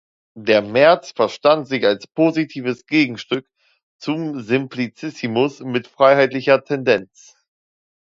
Der 0.39 0.63
"März" 0.63 1.11
"„verstand 1.11 1.67
sich 1.67 1.85
als 1.85 2.07
positives 2.07 2.87
Gegenstück 2.87 3.47
zum 3.99 4.39
Simplicissimus 4.41 5.59
mit 5.59 5.85
freiheitlicher 5.87 6.63
Tendenz“". 6.63 7.35